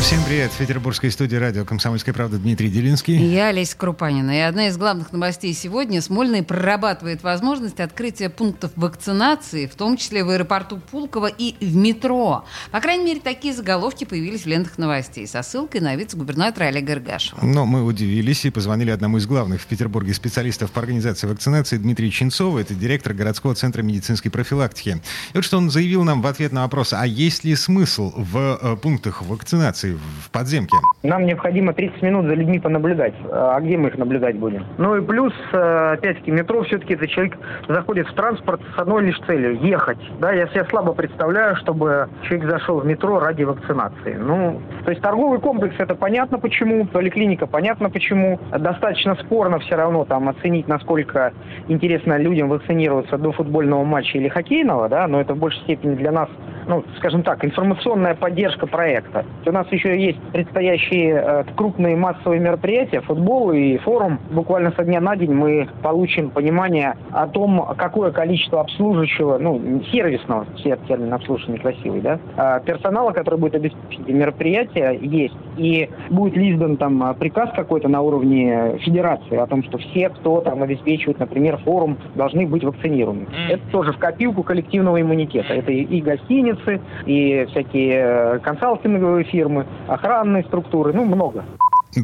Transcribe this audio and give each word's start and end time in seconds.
Всем 0.00 0.22
привет. 0.24 0.52
В 0.52 0.58
петербургской 0.58 1.10
студии 1.10 1.34
радио 1.34 1.64
«Комсомольская 1.64 2.14
правда» 2.14 2.38
Дмитрий 2.38 2.70
Делинский. 2.70 3.16
Я 3.16 3.48
Олеся 3.48 3.76
Крупанина. 3.76 4.30
И 4.30 4.40
одна 4.40 4.68
из 4.68 4.76
главных 4.76 5.12
новостей 5.12 5.52
сегодня. 5.52 6.00
Смольный 6.00 6.44
прорабатывает 6.44 7.24
возможность 7.24 7.80
открытия 7.80 8.30
пунктов 8.30 8.70
вакцинации, 8.76 9.66
в 9.66 9.74
том 9.74 9.96
числе 9.96 10.22
в 10.22 10.30
аэропорту 10.30 10.78
Пулково 10.78 11.26
и 11.26 11.56
в 11.60 11.74
метро. 11.74 12.44
По 12.70 12.80
крайней 12.80 13.06
мере, 13.06 13.20
такие 13.20 13.52
заголовки 13.52 14.04
появились 14.04 14.42
в 14.42 14.46
лентах 14.46 14.78
новостей 14.78 15.26
со 15.26 15.42
ссылкой 15.42 15.80
на 15.80 15.96
вице-губернатора 15.96 16.66
Олега 16.66 16.92
Иргашева. 16.92 17.40
Но 17.42 17.66
мы 17.66 17.84
удивились 17.84 18.44
и 18.44 18.50
позвонили 18.50 18.90
одному 18.90 19.18
из 19.18 19.26
главных 19.26 19.60
в 19.60 19.66
Петербурге 19.66 20.14
специалистов 20.14 20.70
по 20.70 20.80
организации 20.80 21.26
вакцинации 21.26 21.76
Дмитрию 21.76 22.12
Чинцову. 22.12 22.58
Это 22.58 22.72
директор 22.72 23.14
городского 23.14 23.56
центра 23.56 23.82
медицинской 23.82 24.30
профилактики. 24.30 25.02
И 25.32 25.36
вот 25.36 25.44
что 25.44 25.58
он 25.58 25.70
заявил 25.70 26.04
нам 26.04 26.22
в 26.22 26.26
ответ 26.28 26.52
на 26.52 26.62
вопрос, 26.62 26.92
а 26.92 27.04
есть 27.04 27.42
ли 27.42 27.56
смысл 27.56 28.12
в 28.16 28.58
э, 28.62 28.76
пунктах 28.76 29.22
вакцинации 29.22 29.87
в 29.94 30.30
подземке? 30.30 30.76
Нам 31.02 31.26
необходимо 31.26 31.72
30 31.72 32.02
минут 32.02 32.26
за 32.26 32.34
людьми 32.34 32.58
понаблюдать. 32.58 33.14
А 33.30 33.60
где 33.60 33.76
мы 33.76 33.88
их 33.88 33.98
наблюдать 33.98 34.36
будем? 34.36 34.64
Ну 34.78 34.96
и 34.96 35.00
плюс, 35.00 35.32
э, 35.52 35.92
опять-таки, 35.94 36.30
метро 36.30 36.62
все-таки 36.64 36.94
это 36.94 37.06
человек 37.06 37.38
заходит 37.68 38.08
в 38.08 38.14
транспорт 38.14 38.60
с 38.74 38.78
одной 38.78 39.04
лишь 39.04 39.18
целью– 39.26 39.58
ехать. 39.62 39.98
Да, 40.20 40.32
я 40.32 40.46
себе 40.48 40.64
слабо 40.66 40.92
представляю, 40.92 41.56
чтобы 41.56 42.08
человек 42.22 42.50
зашел 42.50 42.80
в 42.80 42.86
метро 42.86 43.20
ради 43.20 43.44
вакцинации. 43.44 44.14
Ну, 44.18 44.60
то 44.84 44.90
есть 44.90 45.02
торговый 45.02 45.40
комплекс– 45.40 45.74
это 45.78 45.94
понятно 45.94 46.38
почему, 46.38 46.86
поликлиника– 46.86 47.46
понятно 47.48 47.90
почему. 47.90 48.40
Достаточно 48.50 49.14
спорно 49.16 49.58
все 49.60 49.76
равно 49.76 50.04
там 50.04 50.28
оценить, 50.28 50.68
насколько 50.68 51.32
интересно 51.68 52.18
людям 52.18 52.48
вакцинироваться 52.48 53.18
до 53.18 53.32
футбольного 53.32 53.84
матча 53.84 54.18
или 54.18 54.28
хоккейного, 54.28 54.88
да, 54.88 55.06
но 55.06 55.20
это 55.20 55.34
в 55.34 55.38
большей 55.38 55.60
степени 55.62 55.94
для 55.94 56.12
нас 56.12 56.28
ну, 56.68 56.84
скажем 56.98 57.22
так, 57.22 57.44
информационная 57.44 58.14
поддержка 58.14 58.66
проекта. 58.66 59.24
У 59.46 59.50
нас 59.50 59.66
еще 59.72 59.77
есть 59.86 60.18
предстоящие 60.32 61.22
э, 61.24 61.44
крупные 61.56 61.96
массовые 61.96 62.40
мероприятия, 62.40 63.00
футбол 63.00 63.52
и 63.52 63.78
форум. 63.78 64.18
Буквально 64.30 64.72
со 64.72 64.84
дня 64.84 65.00
на 65.00 65.16
день 65.16 65.32
мы 65.32 65.68
получим 65.82 66.30
понимание 66.30 66.96
о 67.10 67.26
том, 67.26 67.74
какое 67.76 68.10
количество 68.10 68.60
обслуживающего, 68.60 69.38
ну, 69.38 69.82
сервисного, 69.90 70.46
все 70.56 70.76
термин 70.88 71.12
обслуживания 71.12 71.58
красивый, 71.58 72.00
да, 72.00 72.18
э, 72.36 72.60
персонала, 72.64 73.12
который 73.12 73.38
будет 73.38 73.54
обеспечить 73.54 74.06
мероприятие, 74.08 74.98
есть. 75.00 75.36
И 75.56 75.88
будет 76.10 76.36
ли 76.36 76.52
издан 76.52 76.76
там 76.76 77.14
приказ 77.18 77.50
какой-то 77.54 77.88
на 77.88 78.00
уровне 78.00 78.78
федерации 78.80 79.36
о 79.36 79.46
том, 79.46 79.62
что 79.64 79.78
все, 79.78 80.08
кто 80.10 80.40
там 80.40 80.62
обеспечивает, 80.62 81.18
например, 81.18 81.56
форум, 81.58 81.98
должны 82.14 82.46
быть 82.46 82.62
вакцинированы. 82.62 83.26
Это 83.48 83.62
тоже 83.72 83.92
в 83.92 83.98
копилку 83.98 84.42
коллективного 84.42 85.00
иммунитета. 85.00 85.54
Это 85.54 85.72
и, 85.72 85.82
и 85.82 86.00
гостиниц, 86.00 86.58
больницы, 86.58 86.80
и 87.06 87.46
всякие 87.50 87.94
э, 87.94 88.38
консалтинговые 88.40 89.24
фирмы, 89.24 89.66
охранные 89.88 90.44
структуры, 90.44 90.92
ну, 90.92 91.04
много. 91.04 91.44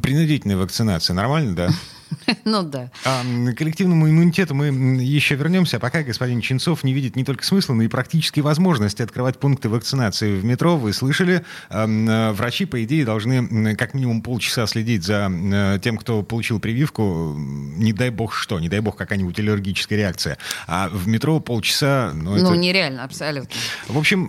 Принудительная 0.02 0.56
вакцинация, 0.56 1.14
нормально, 1.14 1.54
да? 1.54 1.68
Ну 2.44 2.62
да. 2.62 2.90
А, 3.04 3.22
к 3.22 3.54
коллективному 3.56 4.08
иммунитету 4.08 4.54
мы 4.54 4.66
еще 4.66 5.34
вернемся. 5.34 5.76
А 5.76 5.80
пока 5.80 6.02
господин 6.02 6.40
Чинцов 6.40 6.84
не 6.84 6.92
видит 6.92 7.16
не 7.16 7.24
только 7.24 7.44
смысла, 7.44 7.74
но 7.74 7.82
и 7.82 7.88
практически 7.88 8.40
возможности 8.40 9.02
открывать 9.02 9.38
пункты 9.38 9.68
вакцинации 9.68 10.38
в 10.38 10.44
метро. 10.44 10.76
Вы 10.76 10.92
слышали, 10.92 11.44
э, 11.70 12.32
врачи, 12.32 12.64
по 12.64 12.82
идее, 12.84 13.04
должны 13.04 13.76
как 13.76 13.94
минимум 13.94 14.22
полчаса 14.22 14.66
следить 14.66 15.04
за 15.04 15.30
э, 15.30 15.78
тем, 15.82 15.96
кто 15.96 16.22
получил 16.22 16.60
прививку. 16.60 17.34
Не 17.36 17.92
дай 17.92 18.10
бог 18.10 18.34
что, 18.34 18.60
не 18.60 18.68
дай 18.68 18.80
бог 18.80 18.96
какая-нибудь 18.96 19.38
аллергическая 19.38 19.98
реакция. 19.98 20.38
А 20.66 20.88
в 20.88 21.08
метро 21.08 21.40
полчаса... 21.40 22.12
Ну, 22.14 22.36
ну 22.36 22.50
это... 22.50 22.56
нереально, 22.56 23.04
абсолютно. 23.04 23.50
В 23.88 23.98
общем... 23.98 24.28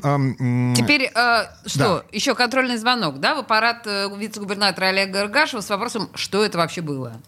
Теперь 0.76 1.12
э, 1.14 1.46
что? 1.66 1.80
Да. 1.80 2.04
Еще 2.12 2.36
контрольный 2.36 2.78
звонок, 2.78 3.20
да, 3.20 3.36
в 3.36 3.40
аппарат 3.40 3.86
э, 3.86 4.10
вице-губернатора 4.18 4.88
Олега 4.88 5.22
Иргашева 5.22 5.62
с 5.62 5.70
вопросом, 5.70 6.10
что 6.16 6.44
это 6.44 6.58
вообще 6.58 6.82
было? 6.82 7.20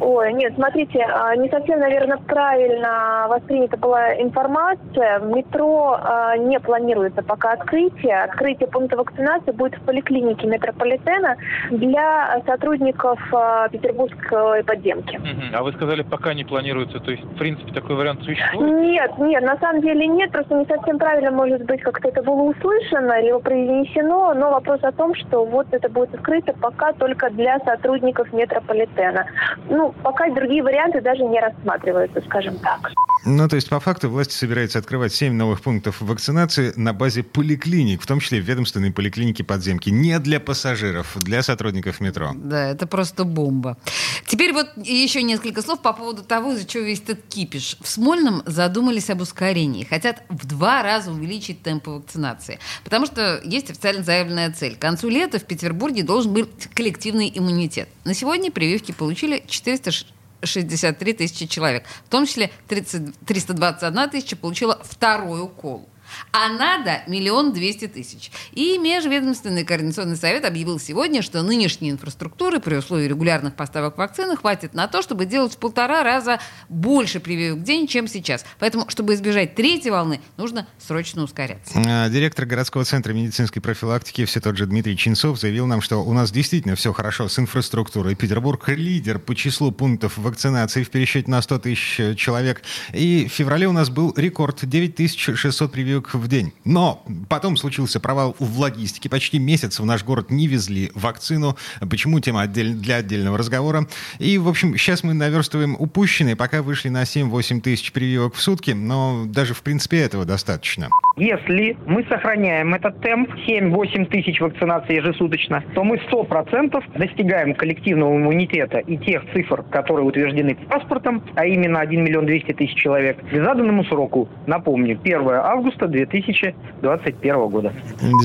Ой, 0.00 0.32
нет, 0.32 0.54
смотрите, 0.56 1.00
а, 1.00 1.36
не 1.36 1.48
совсем, 1.48 1.78
наверное, 1.78 2.18
правильно 2.18 3.26
воспринята 3.28 3.76
была 3.76 4.14
информация. 4.20 5.20
В 5.20 5.28
метро 5.28 5.96
а, 6.00 6.36
не 6.36 6.58
планируется 6.58 7.22
пока 7.22 7.52
открытие. 7.52 8.24
Открытие 8.24 8.68
пункта 8.68 8.96
вакцинации 8.96 9.52
будет 9.52 9.76
в 9.76 9.84
поликлинике 9.84 10.48
метрополитена 10.48 11.36
для 11.70 12.42
сотрудников 12.46 13.20
а, 13.32 13.68
петербургской 13.68 14.64
подземки. 14.64 15.20
А 15.54 15.62
вы 15.62 15.72
сказали, 15.72 16.02
пока 16.02 16.34
не 16.34 16.44
планируется, 16.44 16.98
то 16.98 17.12
есть, 17.12 17.22
в 17.22 17.38
принципе, 17.38 17.72
такой 17.72 17.94
вариант 17.94 18.24
существует? 18.24 18.80
Нет, 18.80 19.18
нет, 19.18 19.42
на 19.44 19.56
самом 19.58 19.82
деле 19.82 20.06
нет, 20.08 20.32
просто 20.32 20.54
не 20.56 20.66
совсем 20.66 20.98
правильно, 20.98 21.30
может 21.30 21.64
быть, 21.64 21.80
как-то 21.82 22.08
это 22.08 22.22
было 22.22 22.42
услышано, 22.42 23.20
либо 23.20 23.38
произнесено, 23.38 24.34
но 24.34 24.50
вопрос 24.50 24.80
о 24.82 24.90
том, 24.92 25.14
что 25.14 25.44
вот 25.44 25.68
это 25.70 25.88
будет 25.88 26.12
открыто 26.14 26.52
пока 26.60 26.92
только 26.92 27.30
для 27.30 27.58
сотрудников 27.60 28.32
метрополитена 28.32 29.26
ну, 29.76 29.94
пока 30.02 30.28
другие 30.30 30.62
варианты 30.62 31.00
даже 31.00 31.22
не 31.22 31.38
рассматриваются, 31.38 32.20
скажем 32.22 32.58
так. 32.58 32.92
Ну, 33.28 33.48
то 33.48 33.56
есть, 33.56 33.68
по 33.68 33.80
факту, 33.80 34.08
власти 34.08 34.34
собираются 34.34 34.78
открывать 34.78 35.12
7 35.12 35.32
новых 35.32 35.60
пунктов 35.60 36.00
вакцинации 36.00 36.72
на 36.76 36.92
базе 36.92 37.24
поликлиник, 37.24 38.00
в 38.00 38.06
том 38.06 38.20
числе 38.20 38.38
ведомственные 38.38 38.92
поликлиники 38.92 39.42
подземки. 39.42 39.90
Не 39.90 40.20
для 40.20 40.38
пассажиров, 40.38 41.16
для 41.16 41.42
сотрудников 41.42 42.00
метро. 42.00 42.30
Да, 42.36 42.70
это 42.70 42.86
просто 42.86 43.24
бомба. 43.24 43.78
Теперь 44.26 44.52
вот 44.52 44.68
еще 44.76 45.22
несколько 45.22 45.62
слов 45.62 45.82
по 45.82 45.92
поводу 45.92 46.22
того, 46.22 46.52
из-за 46.52 46.66
чего 46.66 46.84
весь 46.84 47.00
этот 47.00 47.22
кипиш. 47.28 47.76
В 47.80 47.88
Смольном 47.88 48.42
задумались 48.46 49.10
об 49.10 49.20
ускорении. 49.20 49.82
Хотят 49.82 50.22
в 50.28 50.46
два 50.46 50.82
раза 50.84 51.10
увеличить 51.10 51.62
темпы 51.62 51.90
вакцинации. 51.90 52.60
Потому 52.84 53.06
что 53.06 53.40
есть 53.44 53.70
официально 53.70 54.04
заявленная 54.04 54.52
цель. 54.52 54.76
К 54.76 54.78
концу 54.78 55.08
лета 55.08 55.40
в 55.40 55.44
Петербурге 55.44 56.04
должен 56.04 56.32
быть 56.32 56.68
коллективный 56.74 57.32
иммунитет. 57.34 57.88
На 58.04 58.14
сегодня 58.14 58.52
прививки 58.52 58.92
получили 58.92 59.42
463 59.66 61.12
тысячи 61.12 61.46
человек. 61.46 61.84
В 62.04 62.08
том 62.08 62.26
числе 62.26 62.50
30, 62.68 63.18
321 63.26 64.10
тысяча 64.10 64.36
получила 64.36 64.80
второй 64.84 65.42
укол 65.42 65.88
а 66.32 66.48
надо 66.48 67.02
миллион 67.06 67.52
двести 67.52 67.86
тысяч. 67.86 68.30
И 68.52 68.78
Межведомственный 68.78 69.64
координационный 69.64 70.16
совет 70.16 70.44
объявил 70.44 70.78
сегодня, 70.78 71.22
что 71.22 71.42
нынешней 71.42 71.90
инфраструктуры 71.90 72.60
при 72.60 72.76
условии 72.76 73.06
регулярных 73.06 73.54
поставок 73.54 73.98
вакцины 73.98 74.36
хватит 74.36 74.74
на 74.74 74.88
то, 74.88 75.02
чтобы 75.02 75.26
делать 75.26 75.54
в 75.54 75.58
полтора 75.58 76.02
раза 76.02 76.40
больше 76.68 77.20
прививок 77.20 77.60
в 77.60 77.62
день, 77.62 77.86
чем 77.86 78.08
сейчас. 78.08 78.44
Поэтому, 78.58 78.88
чтобы 78.88 79.14
избежать 79.14 79.54
третьей 79.54 79.90
волны, 79.90 80.20
нужно 80.36 80.66
срочно 80.78 81.22
ускоряться. 81.22 81.74
А, 81.86 82.08
директор 82.08 82.46
городского 82.46 82.84
центра 82.84 83.12
медицинской 83.12 83.60
профилактики, 83.62 84.24
все 84.24 84.40
тот 84.40 84.56
же 84.56 84.66
Дмитрий 84.66 84.96
Чинцов, 84.96 85.38
заявил 85.40 85.66
нам, 85.66 85.80
что 85.80 86.04
у 86.04 86.12
нас 86.12 86.30
действительно 86.30 86.76
все 86.76 86.92
хорошо 86.92 87.28
с 87.28 87.38
инфраструктурой. 87.38 88.14
Петербург 88.14 88.68
лидер 88.68 89.18
по 89.18 89.34
числу 89.34 89.72
пунктов 89.72 90.18
вакцинации 90.18 90.82
в 90.82 90.90
пересчете 90.90 91.30
на 91.30 91.42
100 91.42 91.58
тысяч 91.60 92.16
человек. 92.16 92.62
И 92.92 93.26
в 93.28 93.32
феврале 93.32 93.66
у 93.66 93.72
нас 93.72 93.90
был 93.90 94.12
рекорд 94.16 94.60
9600 94.62 95.72
прививок 95.72 95.95
прививок 95.96 96.14
в 96.14 96.28
день. 96.28 96.52
Но 96.64 97.02
потом 97.28 97.56
случился 97.56 98.00
провал 98.00 98.36
в 98.38 98.58
логистике. 98.58 99.08
Почти 99.08 99.38
месяц 99.38 99.80
в 99.80 99.84
наш 99.84 100.04
город 100.04 100.30
не 100.30 100.46
везли 100.46 100.90
вакцину. 100.94 101.56
Почему? 101.80 102.20
Тема 102.20 102.42
отдель... 102.42 102.74
для 102.74 102.96
отдельного 102.96 103.38
разговора. 103.38 103.86
И, 104.18 104.38
в 104.38 104.48
общем, 104.48 104.76
сейчас 104.76 105.02
мы 105.04 105.14
наверстываем 105.14 105.76
упущенные, 105.78 106.36
пока 106.36 106.62
вышли 106.62 106.88
на 106.88 107.02
7-8 107.02 107.60
тысяч 107.60 107.92
прививок 107.92 108.34
в 108.34 108.40
сутки, 108.40 108.72
но 108.72 109.24
даже, 109.26 109.54
в 109.54 109.62
принципе, 109.62 109.98
этого 109.98 110.24
достаточно. 110.24 110.88
Если 111.16 111.76
мы 111.86 112.04
сохраняем 112.10 112.74
этот 112.74 113.00
темп 113.00 113.30
7-8 113.48 114.06
тысяч 114.06 114.40
вакцинаций 114.40 114.96
ежесуточно, 114.96 115.64
то 115.74 115.82
мы 115.82 115.96
100% 115.96 116.98
достигаем 116.98 117.54
коллективного 117.54 118.16
иммунитета 118.16 118.78
и 118.78 118.98
тех 118.98 119.22
цифр, 119.32 119.62
которые 119.62 120.04
утверждены 120.04 120.56
паспортом, 120.68 121.22
а 121.34 121.46
именно 121.46 121.80
1 121.80 122.04
миллион 122.04 122.26
200 122.26 122.52
тысяч 122.52 122.74
человек, 122.74 123.18
к 123.18 123.34
заданному 123.34 123.84
сроку. 123.84 124.28
Напомню, 124.46 125.00
1 125.02 125.28
августа 125.28 125.85
2021 125.88 127.48
года. 127.48 127.72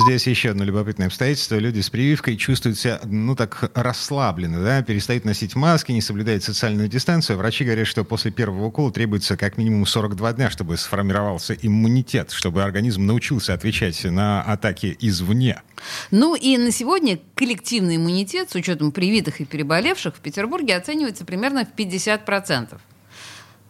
Здесь 0.06 0.28
еще 0.28 0.52
одно 0.52 0.64
любопытное 0.64 1.08
обстоятельство. 1.08 1.56
Люди 1.56 1.82
с 1.82 1.90
прививкой 1.90 2.38
чувствуют 2.38 2.78
себя, 2.78 3.00
ну, 3.04 3.36
так 3.36 3.72
расслабленно, 3.76 4.64
да, 4.64 4.82
перестают 4.82 5.26
носить 5.26 5.56
маски, 5.56 5.92
не 5.92 6.02
соблюдают 6.02 6.44
социальную 6.44 6.88
дистанцию. 6.88 7.38
Врачи 7.38 7.64
говорят, 7.64 7.88
что 7.88 8.04
после 8.04 8.32
первого 8.32 8.66
укола 8.66 8.92
требуется 8.92 9.38
как 9.38 9.58
минимум 9.58 9.86
42 9.86 10.34
дня, 10.34 10.50
чтобы 10.50 10.78
сформировался 10.78 11.54
иммунитет, 11.54 12.32
чтобы 12.32 12.64
организм 12.64 13.06
научился 13.06 13.54
отвечать 13.54 14.04
на 14.04 14.42
атаки 14.42 14.98
извне. 15.00 15.62
Ну 16.12 16.36
и 16.36 16.58
на 16.58 16.72
сегодня 16.72 17.20
коллективный 17.36 17.98
иммунитет 17.98 18.52
с 18.52 18.56
учетом 18.56 18.92
привитых 18.92 19.42
и 19.42 19.46
переболевших 19.46 20.16
в 20.16 20.20
Петербурге 20.20 20.76
оценивается 20.76 21.26
примерно 21.26 21.66
в 21.66 21.78
50%. 21.78 22.78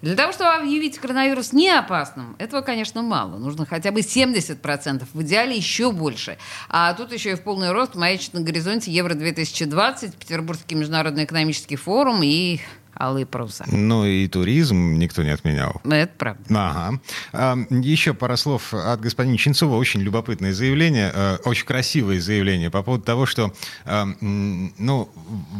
Для 0.01 0.15
того, 0.15 0.31
чтобы 0.33 0.51
объявить 0.51 0.98
коронавирус 0.98 1.53
не 1.53 1.69
опасным, 1.69 2.36
этого, 2.39 2.62
конечно, 2.62 3.01
мало. 3.01 3.38
Нужно 3.38 3.65
хотя 3.65 3.92
бы 3.92 4.00
70%, 4.00 5.06
в 5.13 5.21
идеале 5.21 5.56
еще 5.56 5.92
больше. 5.92 6.38
А 6.69 6.94
тут 6.94 7.13
еще 7.13 7.31
и 7.31 7.36
в 7.36 7.42
полный 7.42 7.71
рост 7.71 7.95
маячит 7.95 8.33
на 8.33 8.42
горизонте 8.42 8.92
Евро-2020, 8.92 10.18
Петербургский 10.18 10.75
международный 10.75 11.25
экономический 11.25 11.75
форум 11.75 12.21
и 12.24 12.59
алые 13.00 13.25
паруса. 13.25 13.65
Ну 13.68 14.06
и 14.06 14.27
туризм 14.27 14.95
никто 14.98 15.24
не 15.24 15.30
отменял. 15.30 15.81
Это 15.86 16.12
правда. 16.18 16.44
Ага. 16.50 17.00
А, 17.33 17.57
еще 17.69 18.13
пара 18.13 18.36
слов 18.36 18.74
от 18.74 19.00
господина 19.01 19.38
Чинцова. 19.38 19.75
Очень 19.75 20.01
любопытное 20.01 20.53
заявление, 20.53 21.12
э, 21.13 21.38
очень 21.45 21.65
красивое 21.65 22.19
заявление 22.19 22.69
по 22.69 22.83
поводу 22.83 23.03
того, 23.03 23.25
что, 23.25 23.53
э, 23.86 24.03
ну, 24.19 25.09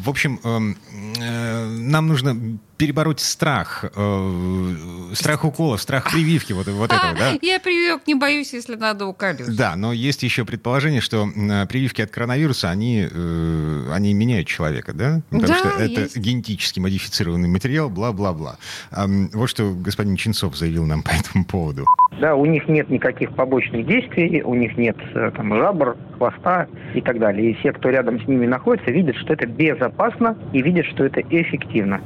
в 0.04 0.10
общем, 0.10 0.40
э, 0.44 1.66
нам 1.66 2.08
нужно 2.08 2.60
перебороть 2.82 3.20
страх, 3.20 3.86
э, 3.96 5.12
страх 5.14 5.46
уколов, 5.46 5.80
страх 5.80 6.12
прививки, 6.12 6.52
вот, 6.52 6.66
вот 6.66 6.92
этого, 6.92 7.14
да? 7.14 7.38
Я 7.44 7.60
прививок 7.60 8.08
не 8.08 8.16
боюсь, 8.16 8.54
если 8.54 8.74
надо 8.76 9.06
уколюсь. 9.06 9.46
Да, 9.56 9.76
но 9.76 9.94
есть 9.94 10.24
еще 10.24 10.46
предположение, 10.46 11.00
что 11.00 11.28
э, 11.28 11.68
прививки 11.68 12.02
от 12.02 12.10
коронавируса, 12.10 12.72
они, 12.72 13.08
э, 13.08 13.92
они 13.94 14.16
меняют 14.16 14.48
человека, 14.48 14.94
да? 14.94 15.22
Потому 15.30 15.48
Да, 15.48 15.56
что 15.60 15.68
это 15.70 16.02
есть. 16.02 16.18
генетически 16.18 16.80
модифицированный 16.80 17.50
материал, 17.50 17.88
бла-бла-бла. 17.88 18.58
Ам, 18.90 19.30
вот 19.32 19.48
что 19.48 19.76
господин 19.76 20.16
Чинцов 20.16 20.58
заявил 20.58 20.88
нам 20.88 21.04
по 21.04 21.10
этому 21.12 21.46
поводу. 21.46 21.86
Да, 22.20 22.34
у 22.34 22.48
них 22.48 22.68
нет 22.68 22.90
никаких 22.90 23.36
побочных 23.36 23.86
действий, 23.86 24.42
у 24.42 24.56
них 24.56 24.76
нет 24.76 24.98
э, 25.14 25.30
там 25.36 25.54
жабр, 25.56 25.98
хвоста 26.18 26.68
и 26.96 27.02
так 27.02 27.20
далее. 27.20 27.52
И 27.52 27.54
все, 27.60 27.74
кто 27.74 27.92
рядом 27.92 28.20
с 28.20 28.28
ними 28.28 28.48
находится, 28.48 28.90
видят, 28.90 29.18
что 29.18 29.34
это 29.34 29.46
безопасно 29.46 30.36
и 30.52 30.64
видят, 30.64 30.88
что 30.88 31.06
это 31.06 31.22
эффективно. 31.22 32.02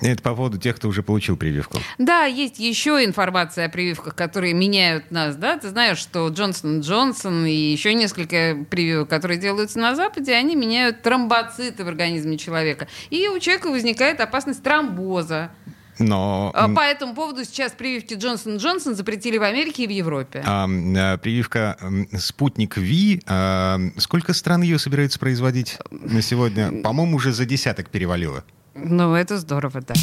Это 0.00 0.22
по 0.22 0.34
поводу 0.34 0.58
тех, 0.58 0.76
кто 0.76 0.88
уже 0.88 1.02
получил 1.02 1.36
прививку. 1.36 1.78
Да, 1.98 2.24
есть 2.24 2.58
еще 2.58 3.04
информация 3.04 3.66
о 3.66 3.68
прививках, 3.68 4.14
которые 4.14 4.54
меняют 4.54 5.10
нас, 5.10 5.36
да? 5.36 5.58
Ты 5.58 5.68
знаешь, 5.68 5.98
что 5.98 6.28
Джонсон 6.28 6.80
Джонсон 6.80 7.44
и 7.46 7.52
еще 7.52 7.92
несколько 7.94 8.56
прививок, 8.70 9.08
которые 9.08 9.38
делаются 9.38 9.78
на 9.78 9.94
Западе, 9.94 10.32
они 10.34 10.56
меняют 10.56 11.02
тромбоциты 11.02 11.84
в 11.84 11.88
организме 11.88 12.38
человека. 12.38 12.88
И 13.10 13.28
у 13.28 13.38
человека 13.38 13.68
возникает 13.68 14.20
опасность 14.20 14.62
тромбоза. 14.62 15.50
Но 15.98 16.50
А 16.54 16.68
По 16.68 16.80
этому 16.80 17.14
поводу 17.14 17.44
сейчас 17.44 17.72
прививки 17.72 18.14
Джонсон 18.14 18.56
Джонсон 18.56 18.94
запретили 18.94 19.36
в 19.36 19.42
Америке 19.42 19.84
и 19.84 19.86
в 19.86 19.90
Европе. 19.90 20.42
ам, 20.46 20.96
э, 20.96 21.18
прививка 21.18 21.76
«Спутник 22.18 22.78
Ви», 22.78 23.20
ам, 23.26 23.92
сколько 23.98 24.32
стран 24.32 24.62
ее 24.62 24.78
собираются 24.78 25.18
производить 25.18 25.76
на 25.90 26.22
сегодня? 26.22 26.72
По-моему, 26.82 27.16
уже 27.16 27.32
за 27.32 27.44
десяток 27.44 27.90
перевалило. 27.90 28.44
Ну, 28.74 29.14
это 29.14 29.38
здорово, 29.38 29.80
да. 29.80 29.94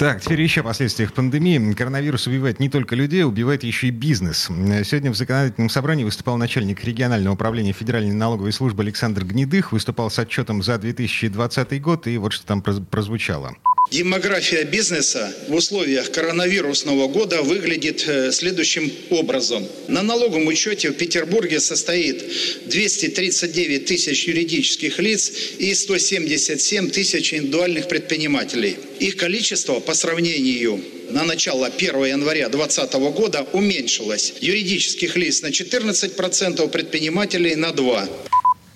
Так, 0.00 0.22
теперь 0.22 0.40
еще 0.40 0.62
о 0.62 0.64
последствиях 0.64 1.12
пандемии. 1.12 1.74
Коронавирус 1.74 2.26
убивает 2.26 2.58
не 2.58 2.70
только 2.70 2.96
людей, 2.96 3.22
убивает 3.22 3.64
еще 3.64 3.88
и 3.88 3.90
бизнес. 3.90 4.48
Сегодня 4.82 5.10
в 5.10 5.14
законодательном 5.14 5.68
собрании 5.68 6.04
выступал 6.04 6.38
начальник 6.38 6.82
регионального 6.82 7.34
управления 7.34 7.74
Федеральной 7.74 8.14
налоговой 8.14 8.52
службы 8.54 8.82
Александр 8.82 9.26
Гнедых, 9.26 9.72
выступал 9.72 10.10
с 10.10 10.18
отчетом 10.18 10.62
за 10.62 10.78
2020 10.78 11.82
год, 11.82 12.06
и 12.06 12.16
вот 12.16 12.32
что 12.32 12.46
там 12.46 12.62
проз- 12.62 12.80
прозвучало. 12.90 13.54
Демография 13.90 14.64
бизнеса 14.64 15.34
в 15.48 15.54
условиях 15.54 16.10
коронавирусного 16.10 17.06
года 17.08 17.42
выглядит 17.42 18.02
э, 18.08 18.32
следующим 18.32 18.90
образом. 19.10 19.66
На 19.88 20.00
налоговом 20.00 20.46
учете 20.46 20.92
в 20.92 20.94
Петербурге 20.94 21.60
состоит 21.60 22.24
239 22.68 23.84
тысяч 23.84 24.26
юридических 24.26 24.98
лиц 24.98 25.30
и 25.58 25.74
177 25.74 26.88
тысяч 26.88 27.34
индивидуальных 27.34 27.86
предпринимателей. 27.88 28.78
Их 29.00 29.16
количество 29.16 29.80
по 29.80 29.94
сравнению 29.94 30.84
на 31.08 31.24
начало 31.24 31.66
1 31.66 32.04
января 32.04 32.50
2020 32.50 32.94
года 33.14 33.46
уменьшилось. 33.52 34.34
Юридических 34.40 35.16
лиц 35.16 35.40
на 35.40 35.46
14%, 35.46 36.68
предпринимателей 36.68 37.56
на 37.56 37.70
2%. 37.70 38.29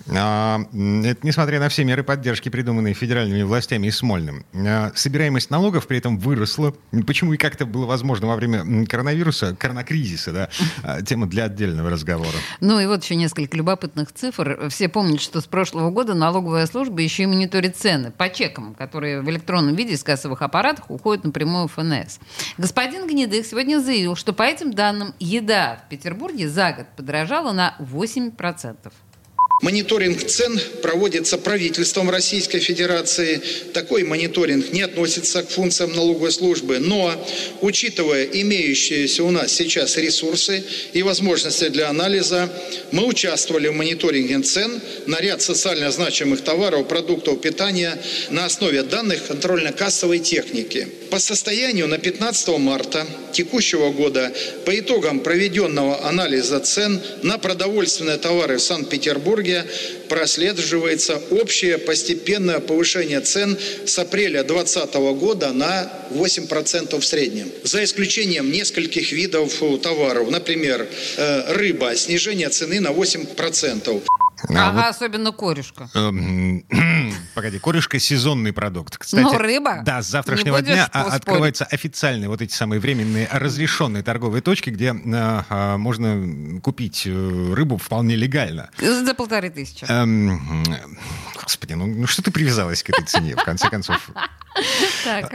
А, 0.07 0.59
Это 0.71 1.19
несмотря 1.25 1.59
на 1.59 1.69
все 1.69 1.83
меры 1.83 2.03
поддержки, 2.03 2.49
придуманные 2.49 2.93
федеральными 2.93 3.41
властями 3.43 3.87
и 3.87 3.91
Смольным. 3.91 4.45
А, 4.53 4.91
Собираемость 4.95 5.49
налогов 5.49 5.87
при 5.87 5.97
этом 5.97 6.17
выросла. 6.17 6.73
Почему 7.07 7.33
и 7.33 7.37
как 7.37 7.55
это 7.55 7.65
было 7.65 7.85
возможно 7.85 8.27
во 8.27 8.35
время 8.35 8.85
коронавируса, 8.85 9.55
коронакризиса, 9.55 10.31
да? 10.31 10.49
А, 10.83 11.01
Тема 11.01 11.27
для 11.27 11.45
отдельного 11.45 11.89
разговора. 11.89 12.37
Ну 12.59 12.79
и 12.79 12.85
вот 12.85 13.03
еще 13.03 13.15
несколько 13.15 13.57
любопытных 13.57 14.11
цифр. 14.11 14.69
Все 14.69 14.89
помнят, 14.89 15.21
что 15.21 15.41
с 15.41 15.45
прошлого 15.45 15.89
года 15.89 16.13
налоговая 16.13 16.65
служба 16.67 17.01
еще 17.01 17.23
и 17.23 17.25
мониторит 17.25 17.75
цены 17.77 18.11
по 18.11 18.29
чекам, 18.29 18.75
которые 18.75 19.21
в 19.21 19.29
электронном 19.29 19.75
виде 19.75 19.93
из 19.93 20.03
кассовых 20.03 20.41
аппаратов 20.41 20.85
уходят 20.89 21.23
напрямую 21.23 21.67
в 21.67 21.73
ФНС. 21.73 22.19
Господин 22.57 23.07
Гнедых 23.07 23.45
сегодня 23.45 23.79
заявил, 23.79 24.15
что 24.15 24.33
по 24.33 24.43
этим 24.43 24.73
данным 24.73 25.13
еда 25.19 25.81
в 25.85 25.89
Петербурге 25.89 26.47
за 26.47 26.73
год 26.73 26.87
подорожала 26.95 27.51
на 27.51 27.75
8%. 27.79 28.75
Мониторинг 29.61 30.21
цен 30.27 30.59
проводится 30.81 31.37
правительством 31.37 32.09
Российской 32.09 32.59
Федерации. 32.59 33.41
Такой 33.73 34.03
мониторинг 34.03 34.73
не 34.73 34.81
относится 34.81 35.43
к 35.43 35.49
функциям 35.49 35.93
налоговой 35.93 36.33
службы, 36.33 36.79
но, 36.79 37.13
учитывая 37.61 38.25
имеющиеся 38.25 39.23
у 39.23 39.31
нас 39.31 39.53
сейчас 39.53 39.95
ресурсы 39.95 40.61
и 40.91 41.01
возможности 41.03 41.69
для 41.69 41.89
анализа, 41.89 42.51
мы 42.91 43.05
участвовали 43.05 43.69
в 43.69 43.73
мониторинге 43.73 44.41
цен 44.41 44.81
на 45.07 45.21
ряд 45.21 45.41
социально 45.41 45.89
значимых 45.89 46.41
товаров, 46.41 46.89
продуктов 46.89 47.39
питания 47.39 47.97
на 48.31 48.45
основе 48.45 48.83
данных 48.83 49.25
контрольно-кассовой 49.27 50.19
техники. 50.19 50.85
По 51.09 51.19
состоянию 51.19 51.87
на 51.87 51.97
15 51.97 52.59
марта 52.59 53.07
текущего 53.31 53.91
года 53.91 54.33
по 54.65 54.77
итогам 54.77 55.21
проведенного 55.21 56.05
анализа 56.05 56.59
цен 56.59 57.01
на 57.23 57.37
продовольственные 57.37 58.17
товары 58.17 58.57
в 58.57 58.61
Санкт-Петербурге 58.61 59.54
прослеживается 60.09 61.21
общее 61.31 61.77
постепенное 61.77 62.59
повышение 62.59 63.21
цен 63.21 63.57
с 63.85 63.97
апреля 63.99 64.43
2020 64.43 64.95
года 65.19 65.53
на 65.53 65.91
8% 66.11 66.99
в 66.99 67.05
среднем. 67.05 67.51
За 67.63 67.83
исключением 67.83 68.51
нескольких 68.51 69.11
видов 69.11 69.61
товаров, 69.81 70.29
например, 70.29 70.87
э, 71.17 71.53
рыба, 71.53 71.95
снижение 71.95 72.49
цены 72.49 72.79
на 72.79 72.89
8%. 72.89 74.03
А 74.49 74.69
ага, 74.69 74.89
особенно 74.89 75.31
корешка. 75.31 75.89
Погоди, 77.35 77.59
корешка 77.59 77.99
сезонный 77.99 78.53
продукт. 78.53 78.97
Кстати, 78.97 79.21
Ну, 79.21 79.37
рыба. 79.37 79.81
Да, 79.85 80.01
с 80.01 80.07
завтрашнего 80.07 80.61
дня 80.61 80.89
а, 80.93 81.03
открываются 81.13 81.65
официальные 81.65 82.29
вот 82.29 82.41
эти 82.41 82.53
самые 82.53 82.79
временные 82.79 83.27
разрешенные 83.29 84.03
торговые 84.03 84.41
точки, 84.41 84.69
где 84.69 84.93
э, 84.93 84.93
а, 85.49 85.77
можно 85.77 86.61
купить 86.61 87.03
э, 87.05 87.53
рыбу 87.53 87.77
вполне 87.77 88.15
легально. 88.15 88.69
За 88.79 89.13
полторы 89.13 89.49
тысячи. 89.49 89.85
Эм, 89.89 90.63
Господи, 91.43 91.73
ну, 91.73 91.85
ну 91.87 92.07
что 92.07 92.21
ты 92.21 92.31
привязалась 92.31 92.81
к 92.83 92.89
этой 92.89 93.03
цене, 93.03 93.35
в 93.35 93.43
конце 93.43 93.69
концов? 93.69 94.09
Так. 95.03 95.33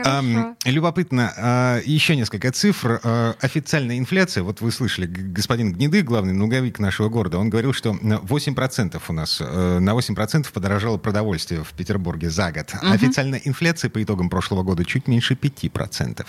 Любопытно, 0.65 1.33
а, 1.37 1.79
еще 1.85 2.15
несколько 2.15 2.51
цифр. 2.51 2.99
А, 3.03 3.35
Официальная 3.39 3.97
инфляция, 3.97 4.43
вот 4.43 4.61
вы 4.61 4.71
слышали, 4.71 5.05
господин 5.05 5.73
Гнедых, 5.73 6.05
главный 6.05 6.33
налоговик 6.33 6.79
нашего 6.79 7.09
города, 7.09 7.37
он 7.37 7.49
говорил, 7.49 7.73
что 7.73 7.93
на 8.01 8.15
8% 8.15 9.01
у 9.07 9.13
нас, 9.13 9.39
э, 9.39 9.79
на 9.79 9.93
8% 9.93 10.51
подорожало 10.51 10.97
продовольствие 10.97 11.63
в 11.63 11.71
Петербурге 11.73 12.29
за 12.29 12.51
год. 12.51 12.73
Официальная 12.81 13.41
инфляция 13.43 13.89
по 13.89 14.01
итогам 14.01 14.29
прошлого 14.29 14.63
года 14.63 14.83
чуть 14.85 15.07
меньше 15.07 15.35
5%. 15.35 16.25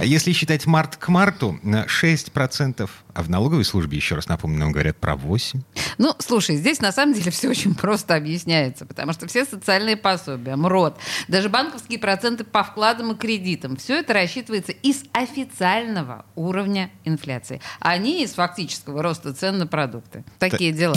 А 0.00 0.04
Если 0.04 0.32
считать 0.32 0.66
март 0.66 0.96
к 0.96 1.08
марту, 1.08 1.58
на 1.62 1.86
6%, 1.86 2.90
а 3.14 3.22
в 3.22 3.30
налоговой 3.30 3.64
службе, 3.64 3.96
еще 3.96 4.14
раз 4.14 4.28
напомню, 4.28 4.58
нам 4.58 4.72
говорят 4.72 4.96
про 4.96 5.14
8%. 5.14 5.60
Ну, 5.98 6.14
слушай, 6.18 6.56
здесь 6.56 6.80
на 6.80 6.92
самом 6.92 7.14
деле 7.14 7.30
все 7.30 7.48
очень 7.48 7.74
просто 7.74 8.14
объясняется, 8.14 8.86
потому 8.86 9.12
что 9.12 9.26
все 9.26 9.44
социальные 9.44 9.96
пособия, 9.96 10.56
МРОД, 10.56 10.96
даже 11.28 11.48
банковские 11.48 11.98
проценты 11.98 12.31
по 12.38 12.62
вкладам 12.62 13.12
и 13.12 13.16
кредитам, 13.16 13.76
все 13.76 14.00
это 14.00 14.12
рассчитывается 14.14 14.72
из 14.72 15.04
официального 15.12 16.24
уровня 16.34 16.90
инфляции, 17.04 17.60
а 17.80 17.96
не 17.98 18.24
из 18.24 18.32
фактического 18.32 19.02
роста 19.02 19.32
цен 19.32 19.58
на 19.58 19.66
продукты. 19.66 20.24
Такие 20.38 20.72
дела. 20.72 20.96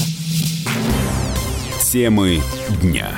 Темы 1.81 2.41
дня. 2.81 3.09